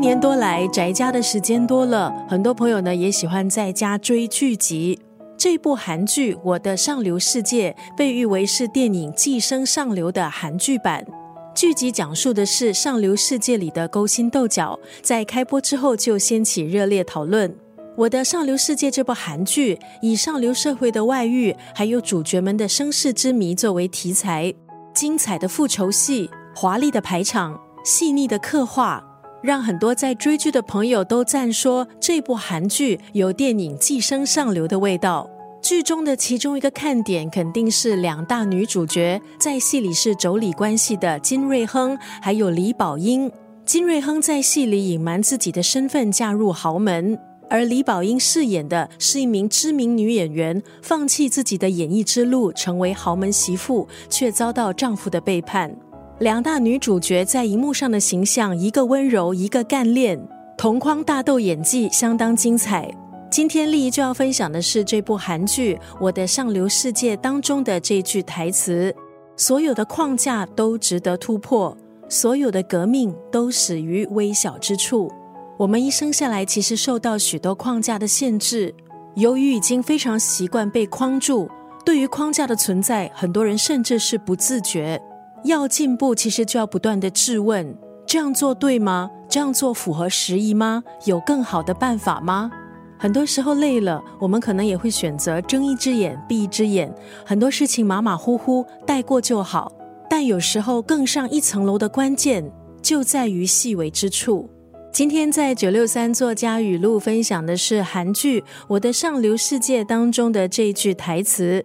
[0.00, 4.98] 一年多来宅家的时间多了，很多朋友呢也喜欢在家追剧集。
[5.36, 11.06] 这部韩剧《我的上流世界》被誉为是电影《寄生上流》的韩剧版。
[11.54, 17.50] 剧集讲述的是上流世界里的勾心斗角，在开播之后就掀起热烈讨论。
[17.94, 24.54] 《我的上流世界》这部韩剧以上流社会的外遇，还有主角们的身世之谜作为题材，
[24.94, 29.04] 精彩的复仇戏、华丽的排场、细腻的刻画。
[29.42, 35.28] 让很多在追剧的朋友都赞说，这部韩剧有电影《寄生上流》的味道。
[35.62, 43.30] 剧中的其中一个看点，肯定是两大女主角在戏里是妯娌关系的金瑞亨还有李宝英。
[43.66, 47.14] 金瑞亨在戏里隐瞒自己的身份，嫁入豪门；
[47.48, 55.76] 而李宝英饰演的是一名知名女演员，放弃自己的演艺之路，成为豪门媳妇，却遭到丈夫的背叛。
[56.20, 60.20] 两大女主角在荧幕上的形象，一个温柔，一个干练，
[60.54, 62.94] 同框大斗，演技相当精彩。
[63.30, 68.94] 今天丽姨就要分享的是这部韩剧《我的上流世界》当中的这句台词：
[69.34, 71.74] 所有的框架都值得突破，
[72.06, 75.10] 所有的革命都始于微小之处。
[75.56, 78.74] 我们一生下来其实受到许多框架的限制，
[79.14, 81.48] 由于已经非常习惯被框住，
[81.82, 85.00] 对于框架的存在，很多人甚至是不自觉。
[85.44, 89.10] 要进步，其实就要不断的质问：这样做对吗？
[89.28, 90.82] 这样做符合时宜吗？
[91.04, 92.50] 有更好的办法吗？
[92.98, 96.92] 很多时候累了，我们可能也会选择睁一只眼闭一只眼，
[97.24, 99.72] 很多事情马马虎虎带过就好。
[100.10, 102.52] 但有时候更上一层楼的关键，
[102.82, 104.50] 就在于细微之处。
[104.92, 111.64] 今天在九六三作家语录分享的是韩剧《我的上流世界》当中的这句台词：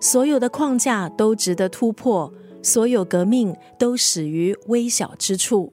[0.00, 2.32] 所有的框架都值得突破。
[2.62, 5.72] 所有革命都始于微小之处。